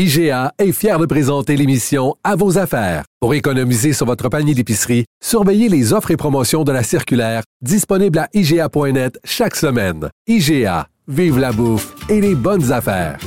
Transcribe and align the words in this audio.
IGA 0.00 0.52
est 0.60 0.70
fier 0.70 0.96
de 1.00 1.06
présenter 1.06 1.56
l'émission 1.56 2.14
À 2.22 2.36
vos 2.36 2.56
affaires. 2.56 3.02
Pour 3.18 3.34
économiser 3.34 3.92
sur 3.92 4.06
votre 4.06 4.28
panier 4.28 4.54
d'épicerie, 4.54 5.06
surveillez 5.20 5.68
les 5.68 5.92
offres 5.92 6.12
et 6.12 6.16
promotions 6.16 6.62
de 6.62 6.70
la 6.70 6.84
circulaire 6.84 7.42
disponible 7.62 8.20
à 8.20 8.28
IGA.net 8.32 9.18
chaque 9.24 9.56
semaine. 9.56 10.08
IGA, 10.28 10.86
vive 11.08 11.40
la 11.40 11.50
bouffe 11.50 11.96
et 12.08 12.20
les 12.20 12.36
bonnes 12.36 12.70
affaires. 12.70 13.18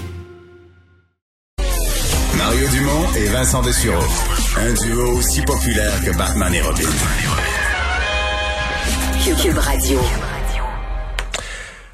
Mario 2.38 2.70
Dumont 2.70 3.06
et 3.18 3.28
Vincent 3.28 3.62
Dessureau. 3.64 4.06
Un 4.56 4.74
duo 4.74 5.18
aussi 5.18 5.42
populaire 5.42 6.02
que 6.06 6.18
Batman 6.18 6.54
et 6.54 6.62
Robin. 6.62 6.88
Cube 9.26 9.58
Radio. 9.58 10.00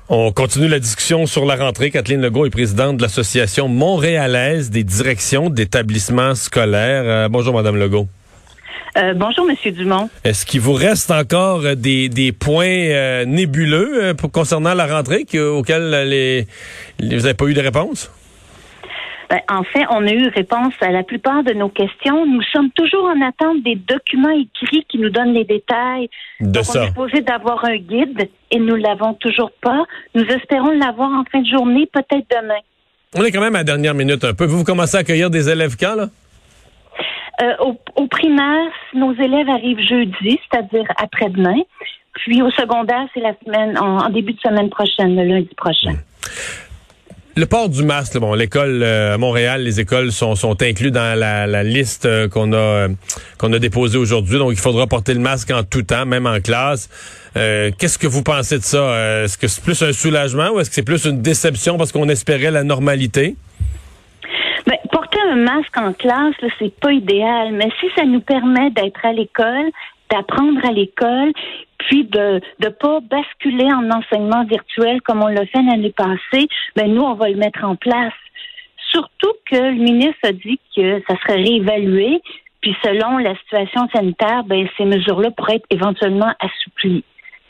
On 0.09 0.31
continue 0.31 0.69
la 0.69 0.79
discussion 0.79 1.25
sur 1.25 1.45
la 1.45 1.55
rentrée. 1.57 1.91
Kathleen 1.91 2.21
Legault 2.21 2.45
est 2.45 2.49
présidente 2.49 2.97
de 2.97 3.01
l'Association 3.01 3.67
montréalaise 3.67 4.69
des 4.69 4.83
directions 4.85 5.49
d'établissements 5.49 6.33
scolaires. 6.33 7.03
Euh, 7.05 7.29
bonjour, 7.29 7.53
Madame 7.53 7.75
Legault. 7.75 8.07
Euh, 8.97 9.13
bonjour, 9.13 9.45
Monsieur 9.45 9.71
Dumont. 9.71 10.09
Est-ce 10.23 10.45
qu'il 10.45 10.61
vous 10.61 10.73
reste 10.73 11.11
encore 11.11 11.59
euh, 11.65 11.75
des, 11.75 12.07
des 12.07 12.31
points 12.31 12.65
euh, 12.67 13.25
nébuleux 13.25 13.91
euh, 14.01 14.13
pour, 14.13 14.31
concernant 14.31 14.73
la 14.73 14.87
rentrée 14.87 15.25
que- 15.25 15.49
auxquels 15.49 15.89
les, 16.07 16.47
les- 16.99 17.17
vous 17.17 17.23
n'avez 17.23 17.33
pas 17.33 17.45
eu 17.45 17.53
de 17.53 17.61
réponse? 17.61 18.09
Ben, 19.29 19.41
en 19.51 19.63
fait, 19.63 19.85
on 19.89 20.07
a 20.07 20.11
eu 20.11 20.29
réponse 20.29 20.73
à 20.79 20.89
la 20.91 21.03
plupart 21.03 21.43
de 21.43 21.53
nos 21.53 21.67
questions. 21.67 22.25
Nous 22.25 22.41
sommes 22.53 22.71
toujours 22.71 23.03
en 23.05 23.21
attente 23.21 23.61
des 23.61 23.75
documents 23.75 24.29
écrits 24.29 24.85
qui 24.87 24.99
nous 24.99 25.09
donnent 25.09 25.33
les 25.33 25.43
détails. 25.43 26.09
De 26.39 26.49
Donc, 26.51 26.63
ça. 26.63 26.79
On 26.79 26.83
est 26.83 26.87
supposé 26.87 27.21
d'avoir 27.21 27.65
un 27.65 27.75
guide 27.75 28.29
et 28.51 28.59
nous 28.59 28.75
l'avons 28.75 29.13
toujours 29.15 29.51
pas. 29.61 29.83
Nous 30.15 30.23
espérons 30.23 30.71
l'avoir 30.71 31.11
en 31.11 31.23
fin 31.29 31.41
de 31.41 31.47
journée, 31.47 31.89
peut-être 31.91 32.25
demain. 32.31 32.59
On 33.15 33.23
est 33.23 33.31
quand 33.31 33.41
même 33.41 33.55
à 33.55 33.59
la 33.59 33.63
dernière 33.65 33.93
minute 33.93 34.23
un 34.23 34.33
peu. 34.33 34.45
Vous, 34.45 34.59
vous 34.59 34.63
commencez 34.63 34.95
à 34.95 35.01
accueillir 35.01 35.29
des 35.29 35.49
élèves 35.49 35.75
quand, 35.77 35.95
là? 35.95 36.07
Euh, 37.41 37.53
au, 37.59 37.77
au 37.95 38.07
primaire, 38.07 38.71
nos 38.93 39.13
élèves 39.13 39.49
arrivent 39.49 39.79
jeudi, 39.79 40.39
c'est-à-dire 40.49 40.85
après-demain. 40.97 41.61
Puis 42.13 42.41
au 42.41 42.49
secondaire, 42.49 43.07
c'est 43.13 43.19
la 43.19 43.33
semaine, 43.45 43.77
en, 43.77 43.99
en 44.05 44.09
début 44.09 44.33
de 44.33 44.39
semaine 44.39 44.69
prochaine, 44.69 45.15
le 45.15 45.23
lundi 45.23 45.53
prochain. 45.55 45.93
Le 47.37 47.45
port 47.45 47.69
du 47.69 47.83
masque, 47.83 48.17
bon, 48.17 48.33
l'école 48.33 48.81
euh, 48.81 49.13
à 49.13 49.17
Montréal, 49.19 49.61
les 49.61 49.79
écoles 49.79 50.11
sont, 50.11 50.33
sont 50.33 50.59
inclus 50.63 50.89
dans 50.89 51.15
la, 51.15 51.45
la 51.45 51.61
liste 51.61 52.07
euh, 52.07 52.27
qu'on 52.27 52.51
a 52.51 52.55
euh, 52.55 52.87
qu'on 53.37 53.53
a 53.53 53.59
déposée 53.59 53.99
aujourd'hui. 53.99 54.39
Donc, 54.39 54.53
il 54.53 54.57
faudra 54.57 54.87
porter 54.87 55.13
le 55.13 55.19
masque 55.19 55.51
en 55.51 55.61
tout 55.61 55.83
temps, 55.83 56.07
même 56.07 56.25
en 56.25 56.39
classe. 56.39 56.89
Euh, 57.37 57.69
Qu'est-ce 57.77 57.99
que 57.99 58.07
vous 58.07 58.23
pensez 58.23 58.57
de 58.57 58.63
ça? 58.63 59.23
Est-ce 59.23 59.37
que 59.37 59.47
c'est 59.47 59.63
plus 59.63 59.79
un 59.83 59.93
soulagement 59.93 60.49
ou 60.49 60.59
est-ce 60.59 60.71
que 60.71 60.75
c'est 60.77 60.81
plus 60.81 61.05
une 61.05 61.21
déception 61.21 61.77
parce 61.77 61.91
qu'on 61.91 62.09
espérait 62.09 62.49
la 62.49 62.63
normalité? 62.63 63.35
Ben, 64.65 64.77
porter 64.91 65.19
un 65.31 65.35
masque 65.35 65.77
en 65.77 65.93
classe, 65.93 66.33
là, 66.41 66.47
c'est 66.57 66.73
pas 66.79 66.91
idéal, 66.91 67.53
mais 67.53 67.69
si 67.79 67.85
ça 67.95 68.03
nous 68.03 68.21
permet 68.21 68.71
d'être 68.71 69.05
à 69.05 69.13
l'école, 69.13 69.69
d'apprendre 70.09 70.59
à 70.67 70.71
l'école, 70.71 71.33
puis 71.77 72.05
de 72.05 72.41
ne 72.63 72.69
pas 72.69 72.99
basculer 73.01 73.65
en 73.71 73.89
enseignement 73.91 74.43
virtuel 74.45 75.01
comme 75.01 75.23
on 75.23 75.27
l'a 75.27 75.45
fait 75.45 75.61
l'année 75.61 75.93
passée, 75.95 76.47
ben 76.75 76.93
nous, 76.93 77.01
on 77.01 77.13
va 77.15 77.29
le 77.29 77.37
mettre 77.37 77.63
en 77.63 77.75
place. 77.75 78.13
Surtout 78.91 79.33
que 79.49 79.57
le 79.57 79.73
ministre 79.75 80.19
a 80.23 80.31
dit 80.31 80.59
que 80.75 81.01
ça 81.07 81.15
serait 81.21 81.41
réévalué, 81.41 82.21
puis 82.61 82.75
selon 82.83 83.17
la 83.17 83.35
situation 83.35 83.87
sanitaire, 83.93 84.43
ben 84.45 84.67
ces 84.77 84.85
mesures-là 84.85 85.31
pourraient 85.31 85.55
être 85.55 85.67
éventuellement 85.69 86.33
assouplies. 86.39 87.03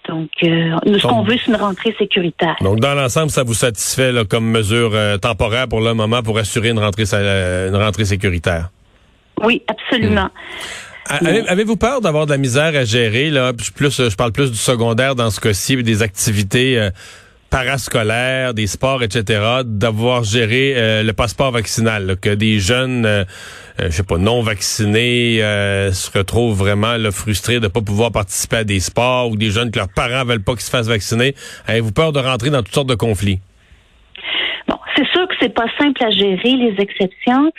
Donc, 0.07 0.29
euh, 0.43 0.75
nous, 0.85 0.99
ce 0.99 1.07
qu'on 1.07 1.23
veut, 1.23 1.35
c'est 1.37 1.51
une 1.51 1.57
rentrée 1.57 1.93
sécuritaire. 1.97 2.55
Donc, 2.61 2.79
dans 2.79 2.93
l'ensemble, 2.95 3.29
ça 3.29 3.43
vous 3.43 3.53
satisfait 3.53 4.11
là, 4.11 4.23
comme 4.23 4.49
mesure 4.49 4.91
euh, 4.93 5.17
temporaire 5.17 5.67
pour 5.67 5.81
le 5.81 5.93
moment 5.93 6.23
pour 6.23 6.37
assurer 6.37 6.69
une 6.69 6.79
rentrée, 6.79 7.03
euh, 7.13 7.67
une 7.69 7.75
rentrée 7.75 8.05
sécuritaire? 8.05 8.69
Oui, 9.43 9.61
absolument. 9.67 10.21
Avez- 10.21 10.31
Avez-vous 11.09 11.77
peur 11.77 12.01
d'avoir 12.01 12.25
de 12.25 12.31
la 12.31 12.37
misère 12.37 12.75
à 12.75 12.83
gérer 12.83 13.29
là? 13.29 13.53
Plus, 13.75 13.99
euh, 13.99 14.09
je 14.09 14.15
parle 14.15 14.31
plus 14.31 14.51
du 14.51 14.57
secondaire 14.57 15.15
dans 15.15 15.29
ce 15.29 15.39
cas-ci, 15.39 15.81
des 15.83 16.01
activités 16.01 16.77
euh, 16.77 16.89
parascolaires, 17.49 18.53
des 18.53 18.67
sports, 18.67 19.03
etc. 19.03 19.61
D'avoir 19.65 20.23
géré 20.23 20.73
euh, 20.75 21.03
le 21.03 21.13
passeport 21.13 21.51
vaccinal, 21.51 22.05
là, 22.05 22.15
que 22.15 22.33
des 22.33 22.59
jeunes, 22.59 23.25
je 23.79 23.89
sais 23.89 24.03
pas, 24.03 24.17
non 24.17 24.41
vaccinés 24.41 25.39
se 25.39 26.17
retrouvent 26.17 26.57
vraiment 26.57 26.95
frustrés 27.11 27.59
de 27.59 27.67
pas 27.67 27.81
pouvoir 27.81 28.11
participer 28.11 28.57
à 28.57 28.63
des 28.63 28.79
sports 28.79 29.29
ou 29.29 29.37
des 29.37 29.51
jeunes 29.51 29.71
que 29.71 29.79
leurs 29.79 29.93
parents 29.93 30.25
veulent 30.25 30.43
pas 30.43 30.53
qu'ils 30.53 30.61
se 30.61 30.69
fassent 30.69 30.87
vacciner. 30.87 31.35
Avez-vous 31.67 31.91
peur 31.91 32.11
de 32.11 32.19
rentrer 32.19 32.49
dans 32.49 32.63
toutes 32.63 32.73
sortes 32.73 32.89
de 32.89 32.95
conflits? 32.95 33.39
Bon, 34.67 34.77
c'est 34.95 35.07
sûr 35.07 35.27
que 35.27 35.35
c'est 35.39 35.53
pas 35.53 35.67
simple 35.79 36.03
à 36.03 36.09
gérer 36.09 36.55
les 36.57 36.75
exceptions. 36.79 37.51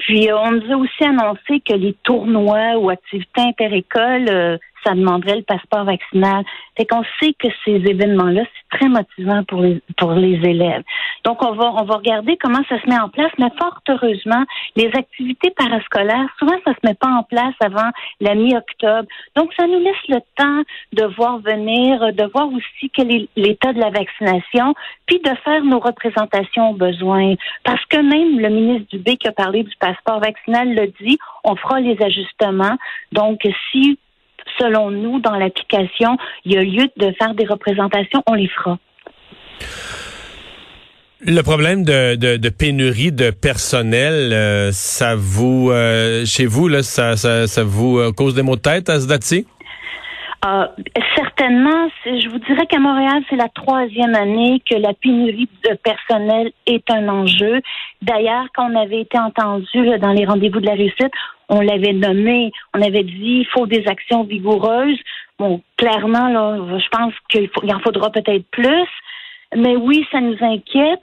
Puis 0.00 0.30
euh, 0.30 0.38
on 0.38 0.52
nous 0.52 0.72
a 0.72 0.76
aussi 0.76 1.04
annoncé 1.04 1.60
que 1.60 1.74
les 1.74 1.94
tournois 2.02 2.76
ou 2.78 2.90
activités 2.90 3.42
interécoles, 3.42 4.28
euh, 4.28 4.58
ça 4.84 4.94
demanderait 4.94 5.36
le 5.36 5.42
passeport 5.42 5.84
vaccinal. 5.84 6.44
Fait 6.76 6.86
qu'on 6.86 7.02
sait 7.20 7.34
que 7.38 7.48
ces 7.64 7.72
événements-là, 7.72 8.42
c'est 8.44 8.78
très 8.78 8.88
motivant 8.88 9.44
pour 9.44 9.60
les 9.62 9.80
pour 9.96 10.12
les 10.12 10.36
élèves. 10.48 10.82
Donc 11.24 11.44
on 11.44 11.52
va 11.52 11.72
on 11.72 11.84
va 11.84 11.96
regarder 11.96 12.36
comment 12.36 12.62
ça 12.68 12.80
se 12.80 12.88
met 12.88 12.98
en 12.98 13.08
place, 13.08 13.32
mais 13.38 13.50
fort 13.58 13.80
heureusement, 13.88 14.44
les 14.76 14.90
activités 14.94 15.50
parascolaires, 15.50 16.28
souvent 16.38 16.56
ça 16.64 16.72
se 16.72 16.86
met 16.86 16.94
pas 16.94 17.08
en 17.08 17.22
place 17.22 17.54
avant 17.60 17.90
la 18.20 18.34
mi-octobre. 18.34 19.08
Donc 19.36 19.52
ça 19.58 19.66
nous 19.66 19.80
laisse 19.80 20.08
le 20.08 20.20
temps 20.36 20.62
de 20.92 21.04
voir 21.16 21.38
venir, 21.38 22.12
de 22.12 22.30
voir 22.32 22.48
aussi 22.48 22.90
quel 22.92 23.12
est 23.14 23.28
l'état 23.36 23.72
de 23.72 23.80
la 23.80 23.90
vaccination, 23.90 24.74
puis 25.06 25.20
de 25.20 25.34
faire 25.44 25.64
nos 25.64 25.80
représentations 25.80 26.70
aux 26.70 26.74
besoins. 26.74 27.34
Parce 27.64 27.84
que 27.86 27.96
même 27.96 28.38
le 28.40 28.48
ministre 28.48 28.88
Dubé 28.90 29.16
qui 29.16 29.28
a 29.28 29.32
parlé 29.32 29.62
du 29.62 29.74
passeport 29.78 30.20
vaccinal 30.20 30.74
l'a 30.74 30.86
dit, 30.86 31.18
on 31.44 31.56
fera 31.56 31.80
les 31.80 32.00
ajustements. 32.02 32.76
Donc 33.12 33.40
si 33.70 33.98
selon 34.58 34.90
nous, 34.90 35.20
dans 35.20 35.36
l'application, 35.36 36.16
il 36.44 36.52
y 36.52 36.56
a 36.56 36.62
lieu 36.62 36.88
de 36.96 37.12
faire 37.18 37.34
des 37.34 37.46
représentations, 37.46 38.22
on 38.26 38.34
les 38.34 38.48
fera. 38.48 38.78
Le 41.22 41.42
problème 41.42 41.84
de, 41.84 42.16
de, 42.16 42.48
pénurie 42.48 43.12
de 43.12 43.30
personnel, 43.30 44.32
euh, 44.32 44.72
ça 44.72 45.14
vous, 45.16 45.70
euh, 45.70 46.24
chez 46.24 46.46
vous, 46.46 46.66
là, 46.66 46.82
ça, 46.82 47.16
ça, 47.16 47.46
ça 47.46 47.62
vous 47.62 47.98
euh, 47.98 48.10
cause 48.10 48.34
des 48.34 48.42
maux 48.42 48.56
de 48.56 48.62
tête 48.62 48.88
à 48.88 49.00
ce 49.00 49.06
date-ci? 49.06 49.46
Euh, 50.42 50.66
certainement, 51.16 51.90
je 52.06 52.28
vous 52.30 52.38
dirais 52.38 52.66
qu'à 52.66 52.78
Montréal, 52.78 53.22
c'est 53.28 53.36
la 53.36 53.48
troisième 53.48 54.14
année 54.14 54.62
que 54.68 54.74
la 54.74 54.94
pénurie 54.94 55.48
de 55.68 55.74
personnel 55.74 56.52
est 56.66 56.90
un 56.90 57.08
enjeu. 57.08 57.60
D'ailleurs, 58.00 58.46
quand 58.54 58.70
on 58.70 58.74
avait 58.74 59.02
été 59.02 59.18
entendu 59.18 59.84
là, 59.84 59.98
dans 59.98 60.12
les 60.12 60.24
rendez-vous 60.24 60.60
de 60.60 60.66
la 60.66 60.72
réussite, 60.72 61.12
on 61.50 61.60
l'avait 61.60 61.92
nommé, 61.92 62.52
on 62.74 62.80
avait 62.80 63.02
dit 63.02 63.44
il 63.44 63.46
faut 63.52 63.66
des 63.66 63.86
actions 63.86 64.24
vigoureuses. 64.24 64.98
Bon, 65.38 65.60
clairement, 65.76 66.28
là, 66.28 66.78
je 66.78 66.88
pense 66.88 67.12
qu'il 67.28 67.74
en 67.74 67.80
faudra 67.80 68.10
peut-être 68.10 68.46
plus. 68.50 68.88
Mais 69.54 69.76
oui, 69.76 70.06
ça 70.10 70.20
nous 70.20 70.36
inquiète. 70.40 71.02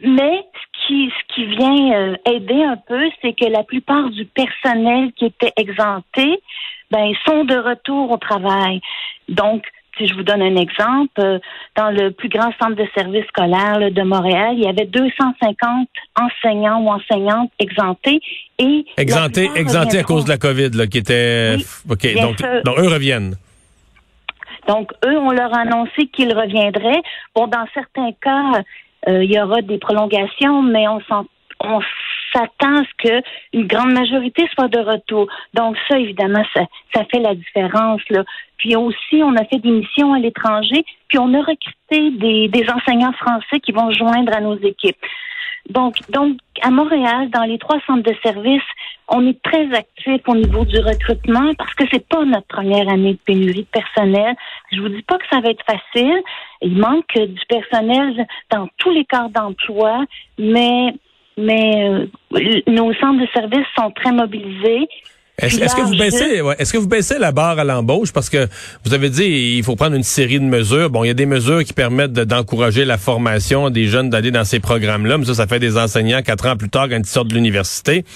Mais 0.00 0.44
ce 0.52 0.86
qui, 0.86 1.10
ce 1.10 1.34
qui 1.34 1.46
vient 1.46 1.92
euh, 1.92 2.16
aider 2.26 2.62
un 2.62 2.76
peu, 2.76 3.08
c'est 3.22 3.32
que 3.32 3.46
la 3.46 3.62
plupart 3.62 4.10
du 4.10 4.24
personnel 4.26 5.12
qui 5.12 5.26
était 5.26 5.52
exempté, 5.56 6.40
ben, 6.90 7.04
ils 7.04 7.18
sont 7.26 7.44
de 7.44 7.56
retour 7.56 8.10
au 8.10 8.16
travail. 8.16 8.80
Donc, 9.28 9.64
si 9.98 10.06
je 10.06 10.14
vous 10.14 10.22
donne 10.22 10.42
un 10.42 10.56
exemple, 10.56 11.18
euh, 11.20 11.38
dans 11.74 11.90
le 11.90 12.10
plus 12.10 12.28
grand 12.28 12.52
centre 12.60 12.74
de 12.76 12.86
services 12.94 13.24
scolaires 13.28 13.78
là, 13.78 13.88
de 13.90 14.02
Montréal, 14.02 14.54
il 14.58 14.64
y 14.64 14.68
avait 14.68 14.84
250 14.84 15.88
enseignants 16.20 16.82
ou 16.82 16.90
enseignantes 16.90 17.50
exemptés 17.58 18.20
et 18.58 18.84
Exempté, 18.98 19.44
la 19.44 19.52
plupart 19.52 19.56
exempté 19.56 19.98
à 19.98 20.02
cause 20.02 20.24
de 20.26 20.28
la 20.30 20.36
COVID, 20.38 20.70
là, 20.74 20.86
qui 20.86 20.98
était. 20.98 21.54
Oui, 21.56 21.64
OK, 21.90 22.14
donc, 22.20 22.36
donc 22.64 22.78
eux 22.78 22.88
reviennent. 22.88 23.36
Donc, 24.68 24.92
eux, 25.04 25.16
on 25.18 25.30
leur 25.30 25.54
a 25.54 25.60
annoncé 25.60 26.08
qu'ils 26.12 26.34
reviendraient. 26.36 27.02
Bon, 27.34 27.46
dans 27.46 27.66
certains 27.72 28.10
cas, 28.20 28.62
euh, 29.08 29.22
il 29.24 29.32
y 29.32 29.40
aura 29.40 29.62
des 29.62 29.78
prolongations, 29.78 30.62
mais 30.62 30.88
on 30.88 31.00
s'en- 31.08 31.26
on 31.60 31.80
s'attend 32.32 32.80
à 32.80 32.84
ce 32.84 33.08
que 33.08 33.22
une 33.52 33.66
grande 33.66 33.92
majorité 33.92 34.48
soit 34.54 34.68
de 34.68 34.78
retour. 34.78 35.26
Donc, 35.54 35.76
ça, 35.88 35.98
évidemment, 35.98 36.44
ça, 36.54 36.62
ça 36.94 37.04
fait 37.10 37.20
la 37.20 37.34
différence. 37.34 38.02
Là. 38.10 38.24
Puis 38.58 38.76
aussi, 38.76 39.22
on 39.22 39.34
a 39.36 39.44
fait 39.44 39.58
des 39.58 39.70
missions 39.70 40.12
à 40.12 40.18
l'étranger, 40.18 40.84
puis 41.08 41.18
on 41.18 41.32
a 41.34 41.40
recruté 41.40 42.10
des, 42.12 42.48
des 42.48 42.66
enseignants 42.70 43.12
français 43.12 43.60
qui 43.60 43.72
vont 43.72 43.90
joindre 43.90 44.32
à 44.34 44.40
nos 44.40 44.58
équipes. 44.58 44.96
Donc, 45.70 45.96
donc, 46.10 46.38
à 46.62 46.70
Montréal, 46.70 47.28
dans 47.30 47.42
les 47.42 47.58
trois 47.58 47.80
centres 47.86 48.08
de 48.08 48.14
services, 48.22 48.62
on 49.08 49.26
est 49.26 49.40
très 49.42 49.72
actif 49.72 50.20
au 50.26 50.34
niveau 50.34 50.64
du 50.64 50.78
recrutement 50.78 51.52
parce 51.58 51.74
que 51.74 51.84
c'est 51.90 52.06
pas 52.06 52.24
notre 52.24 52.46
première 52.46 52.88
année 52.88 53.12
de 53.12 53.18
pénurie 53.18 53.62
de 53.62 53.80
personnel. 53.80 54.34
Je 54.72 54.80
vous 54.80 54.88
dis 54.88 55.02
pas 55.02 55.18
que 55.18 55.24
ça 55.30 55.40
va 55.40 55.50
être 55.50 55.64
facile. 55.64 56.22
Il 56.62 56.78
manque 56.78 57.12
du 57.14 57.40
personnel 57.48 58.26
dans 58.50 58.68
tous 58.78 58.90
les 58.90 59.04
corps 59.04 59.30
d'emploi, 59.30 60.04
mais 60.38 60.94
mais 61.36 61.88
euh, 61.90 62.06
nos 62.66 62.92
centres 62.94 63.20
de 63.20 63.28
services 63.34 63.66
sont 63.78 63.90
très 63.90 64.12
mobilisés. 64.12 64.86
Est-ce 65.38 65.76
que 65.76 65.82
vous 65.82 65.98
baissez, 65.98 66.40
ouais, 66.40 66.54
est-ce 66.58 66.72
que 66.72 66.78
vous 66.78 66.88
baissez 66.88 67.18
la 67.18 67.30
barre 67.30 67.58
à 67.58 67.64
l'embauche? 67.64 68.10
Parce 68.10 68.30
que 68.30 68.48
vous 68.86 68.94
avez 68.94 69.10
dit 69.10 69.56
il 69.58 69.62
faut 69.62 69.76
prendre 69.76 69.94
une 69.94 70.02
série 70.02 70.40
de 70.40 70.46
mesures. 70.46 70.88
Bon, 70.88 71.04
il 71.04 71.08
y 71.08 71.10
a 71.10 71.14
des 71.14 71.26
mesures 71.26 71.62
qui 71.62 71.74
permettent 71.74 72.14
de- 72.14 72.24
d'encourager 72.24 72.86
la 72.86 72.96
formation 72.96 73.68
des 73.68 73.84
jeunes 73.84 74.08
d'aller 74.08 74.30
dans 74.30 74.44
ces 74.44 74.60
programmes-là, 74.60 75.18
mais 75.18 75.26
ça, 75.26 75.34
ça 75.34 75.46
fait 75.46 75.58
des 75.58 75.76
enseignants 75.76 76.22
quatre 76.22 76.46
ans 76.48 76.56
plus 76.56 76.70
tard 76.70 76.88
quand 76.88 76.96
ils 76.96 77.04
sortent 77.04 77.28
de 77.28 77.34
l'université. 77.34 78.06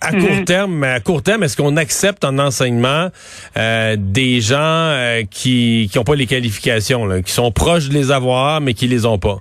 À 0.00 0.10
court 0.10 0.44
terme, 0.44 0.82
à 0.82 0.98
court 0.98 1.22
terme, 1.22 1.44
est-ce 1.44 1.56
qu'on 1.56 1.76
accepte 1.76 2.24
en 2.24 2.36
enseignement 2.40 3.10
euh, 3.56 3.94
des 3.96 4.40
gens 4.40 4.56
euh, 4.58 5.22
qui 5.30 5.88
qui 5.92 5.98
ont 6.00 6.04
pas 6.04 6.16
les 6.16 6.26
qualifications, 6.26 7.06
là, 7.06 7.22
qui 7.22 7.30
sont 7.30 7.52
proches 7.52 7.88
de 7.90 7.94
les 7.94 8.10
avoir 8.10 8.60
mais 8.60 8.74
qui 8.74 8.88
les 8.88 9.06
ont 9.06 9.18
pas? 9.20 9.38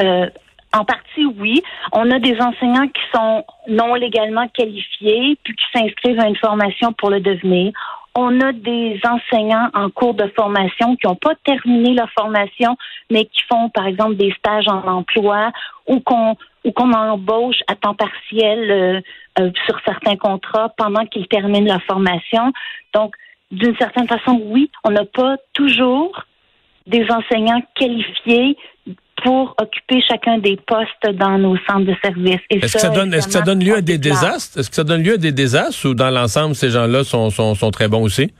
Euh, 0.00 0.26
en 0.74 0.84
partie, 0.84 1.24
oui. 1.38 1.62
On 1.92 2.10
a 2.10 2.18
des 2.18 2.36
enseignants 2.40 2.88
qui 2.88 3.02
sont 3.14 3.44
non 3.68 3.94
légalement 3.94 4.48
qualifiés, 4.48 5.38
puis 5.42 5.54
qui 5.54 5.64
s'inscrivent 5.72 6.20
à 6.20 6.28
une 6.28 6.36
formation 6.36 6.92
pour 6.92 7.10
le 7.10 7.20
devenir. 7.20 7.72
On 8.16 8.40
a 8.40 8.52
des 8.52 9.00
enseignants 9.04 9.70
en 9.74 9.90
cours 9.90 10.14
de 10.14 10.26
formation 10.36 10.96
qui 10.96 11.06
n'ont 11.06 11.16
pas 11.16 11.34
terminé 11.44 11.94
leur 11.94 12.10
formation, 12.10 12.76
mais 13.10 13.24
qui 13.24 13.42
font, 13.48 13.68
par 13.70 13.86
exemple, 13.86 14.16
des 14.16 14.32
stages 14.38 14.68
en 14.68 14.86
emploi 14.86 15.52
ou 15.86 16.00
qu'on 16.00 16.36
ou 16.64 16.72
embauche 16.78 17.60
à 17.66 17.74
temps 17.74 17.94
partiel 17.94 18.70
euh, 18.70 19.00
euh, 19.38 19.50
sur 19.66 19.78
certains 19.84 20.16
contrats 20.16 20.70
pendant 20.76 21.04
qu'ils 21.06 21.28
terminent 21.28 21.66
leur 21.66 21.82
formation. 21.82 22.52
Donc, 22.94 23.14
d'une 23.50 23.76
certaine 23.76 24.08
façon, 24.08 24.40
oui, 24.44 24.70
on 24.82 24.90
n'a 24.90 25.04
pas 25.04 25.36
toujours 25.52 26.24
des 26.86 27.06
enseignants 27.10 27.62
qualifiés 27.74 28.56
pour 29.22 29.54
occuper 29.60 30.02
chacun 30.06 30.38
des 30.38 30.56
postes 30.66 31.16
dans 31.16 31.38
nos 31.38 31.56
centres 31.68 31.86
de 31.86 31.94
services. 32.02 32.40
Est-ce 32.50 32.74
que 32.74 32.78
ça 32.80 32.88
donne 32.90 33.14
est-ce 33.14 33.26
que 33.26 33.32
ça 33.32 33.40
évidemment, 33.40 33.58
donne 33.60 33.68
lieu 33.68 33.76
à 33.76 33.80
des 33.80 33.98
désastres? 33.98 34.58
Est-ce 34.58 34.70
que 34.70 34.76
ça 34.76 34.84
donne 34.84 35.02
lieu 35.02 35.14
à 35.14 35.18
des 35.18 35.32
désastres 35.32 35.88
ou 35.88 35.94
dans 35.94 36.10
l'ensemble 36.10 36.54
ces 36.54 36.70
gens-là 36.70 37.04
sont, 37.04 37.30
sont, 37.30 37.54
sont 37.54 37.70
très 37.70 37.88
bons 37.88 38.02
aussi? 38.02 38.32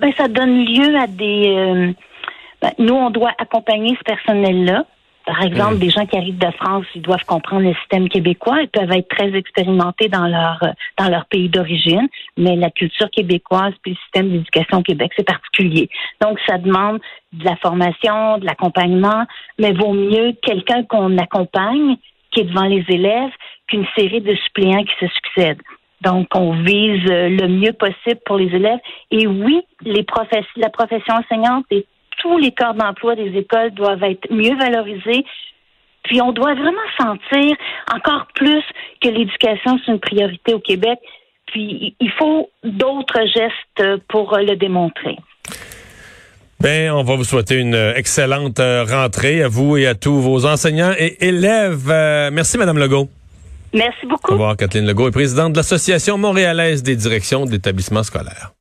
Ben, 0.00 0.12
ça 0.16 0.28
donne 0.28 0.64
lieu 0.64 0.96
à 0.96 1.06
des. 1.06 1.54
euh, 1.56 1.92
ben, 2.62 2.70
nous, 2.78 2.94
on 2.94 3.10
doit 3.10 3.32
accompagner 3.38 3.96
ce 3.98 4.04
personnel-là. 4.04 4.84
Par 5.26 5.42
exemple, 5.42 5.74
Mm. 5.74 5.78
des 5.80 5.90
gens 5.90 6.06
qui 6.06 6.16
arrivent 6.16 6.38
de 6.38 6.50
France, 6.52 6.86
ils 6.94 7.02
doivent 7.02 7.24
comprendre 7.26 7.62
le 7.62 7.74
système 7.74 8.08
québécois. 8.08 8.62
Ils 8.62 8.68
peuvent 8.68 8.92
être 8.92 9.08
très 9.08 9.34
expérimentés 9.34 10.08
dans 10.08 10.26
leur 10.28 10.60
dans 10.98 11.08
leur 11.08 11.26
pays 11.26 11.48
d'origine, 11.48 12.08
mais 12.36 12.54
la 12.54 12.70
culture 12.70 13.10
québécoise 13.10 13.74
puis 13.82 13.92
le 13.92 13.96
système 13.96 14.30
d'éducation 14.30 14.78
au 14.78 14.82
Québec, 14.82 15.10
c'est 15.16 15.26
particulier. 15.26 15.90
Donc, 16.20 16.38
ça 16.46 16.58
demande 16.58 17.00
de 17.32 17.44
la 17.44 17.56
formation, 17.56 18.38
de 18.38 18.46
l'accompagnement, 18.46 19.26
mais 19.58 19.72
vaut 19.72 19.92
mieux 19.92 20.32
quelqu'un 20.42 20.84
qu'on 20.84 21.18
accompagne 21.18 21.96
qui 22.30 22.40
est 22.40 22.44
devant 22.44 22.66
les 22.66 22.84
élèves 22.88 23.32
qu'une 23.66 23.86
série 23.96 24.20
de 24.20 24.34
suppléants 24.36 24.84
qui 24.84 25.06
se 25.06 25.12
succèdent. 25.12 25.62
Donc, 26.02 26.28
on 26.34 26.52
vise 26.62 27.10
euh, 27.10 27.28
le 27.30 27.48
mieux 27.48 27.72
possible 27.72 28.20
pour 28.26 28.36
les 28.36 28.54
élèves. 28.54 28.78
Et 29.10 29.26
oui, 29.26 29.62
les 29.82 30.04
professions, 30.04 30.52
la 30.56 30.68
profession 30.68 31.14
enseignante 31.14 31.64
et 31.70 31.86
tous 32.18 32.38
les 32.38 32.52
corps 32.52 32.74
d'emploi 32.74 33.14
des 33.14 33.36
écoles 33.36 33.70
doivent 33.72 34.02
être 34.02 34.30
mieux 34.30 34.56
valorisés. 34.56 35.24
Puis, 36.04 36.20
on 36.20 36.32
doit 36.32 36.54
vraiment 36.54 36.78
sentir 36.98 37.56
encore 37.92 38.26
plus 38.34 38.62
que 39.02 39.08
l'éducation, 39.08 39.78
c'est 39.84 39.92
une 39.92 40.00
priorité 40.00 40.54
au 40.54 40.60
Québec. 40.60 40.98
Puis, 41.46 41.94
il 42.00 42.10
faut 42.12 42.50
d'autres 42.62 43.26
gestes 43.26 44.00
pour 44.08 44.36
le 44.38 44.54
démontrer. 44.56 45.16
Ben, 46.58 46.90
on 46.90 47.02
va 47.02 47.16
vous 47.16 47.24
souhaiter 47.24 47.56
une 47.56 47.74
excellente 47.74 48.60
euh, 48.60 48.84
rentrée 48.84 49.42
à 49.42 49.48
vous 49.48 49.76
et 49.76 49.86
à 49.86 49.94
tous 49.94 50.20
vos 50.20 50.46
enseignants 50.46 50.92
et 50.98 51.26
élèves. 51.26 51.90
Euh, 51.90 52.30
merci, 52.32 52.56
Madame 52.56 52.78
Legault. 52.78 53.08
Merci 53.74 54.06
Au 54.06 54.08
beaucoup. 54.08 54.32
revoir, 54.32 54.56
Kathleen 54.56 54.86
Legault 54.86 55.08
est 55.08 55.12
présidente 55.12 55.52
de 55.52 55.58
l'Association 55.58 56.16
montréalaise 56.16 56.82
des 56.82 56.96
directions 56.96 57.44
d'établissements 57.44 58.04
scolaires. 58.04 58.55